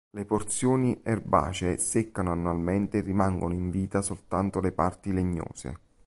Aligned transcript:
Le 0.09 0.25
porzioni 0.25 0.99
erbacee 1.03 1.77
seccano 1.77 2.31
annualmente 2.31 2.97
e 2.97 3.01
rimangono 3.01 3.53
in 3.53 3.69
vita 3.69 4.01
soltanto 4.01 4.59
le 4.59 4.71
parti 4.71 5.13
legnose. 5.13 5.77